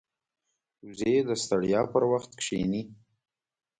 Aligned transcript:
وزې 0.85 1.15
د 1.27 1.29
ستړیا 1.41 1.81
پر 1.91 2.03
وخت 2.11 2.31
کښیني 2.39 2.81